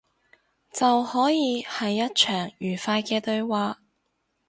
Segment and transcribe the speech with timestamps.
[0.71, 3.83] 就可以係一場愉快嘅對話